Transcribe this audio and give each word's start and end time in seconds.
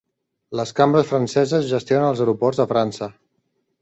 Les 0.59 0.71
cambres 0.79 1.05
franceses 1.11 1.69
gestionen 1.73 2.09
els 2.15 2.25
aeroports 2.25 2.63
a 2.67 2.71
França. 2.73 3.11